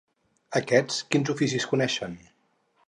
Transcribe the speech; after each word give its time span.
Aquests, 0.59 0.97
quins 1.15 1.31
oficis 1.35 1.71
coneixen? 1.75 2.19